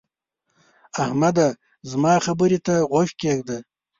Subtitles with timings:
[1.03, 1.47] احمده!
[1.91, 3.57] زما خبرې ته غوږ کېږده.